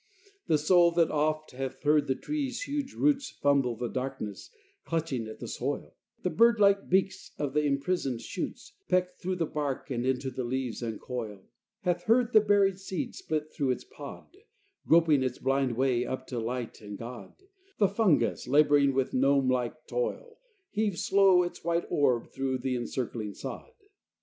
The 0.47 0.57
soul, 0.57 0.89
that 0.93 1.11
oft 1.11 1.51
hath 1.51 1.83
heard 1.83 2.07
the 2.07 2.15
trees' 2.15 2.63
huge 2.63 2.93
roots 2.95 3.29
Fumble 3.29 3.75
the 3.75 3.87
darkness, 3.87 4.49
clutching 4.83 5.27
at 5.27 5.37
the 5.39 5.47
soil; 5.47 5.93
The 6.23 6.31
bird 6.31 6.59
like 6.59 6.89
beaks 6.89 7.29
of 7.37 7.53
the 7.53 7.65
imprisoned 7.65 8.19
shoots 8.19 8.73
Peck 8.89 9.19
through 9.19 9.35
the 9.35 9.45
bark 9.45 9.91
and 9.91 10.03
into 10.03 10.31
leaves 10.43 10.81
uncoil; 10.81 11.43
Hath 11.81 12.05
heard 12.05 12.33
the 12.33 12.41
buried 12.41 12.79
seed 12.79 13.13
split 13.13 13.51
through 13.53 13.69
its 13.69 13.83
pod, 13.83 14.35
Groping 14.87 15.21
its 15.21 15.37
blind 15.37 15.73
way 15.77 16.03
up 16.03 16.25
to 16.29 16.39
light 16.39 16.81
and 16.81 16.97
God; 16.97 17.35
The 17.77 17.87
fungus, 17.87 18.47
laboring 18.47 18.95
with 18.95 19.13
gnome 19.13 19.51
like 19.51 19.85
toil, 19.85 20.39
Heave 20.71 20.97
slow 20.97 21.43
its 21.43 21.63
white 21.63 21.85
orb 21.91 22.25
through 22.31 22.57
the 22.57 22.75
encircling 22.75 23.35
sod. 23.35 23.71